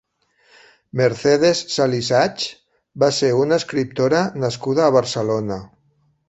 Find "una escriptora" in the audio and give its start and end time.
3.43-4.23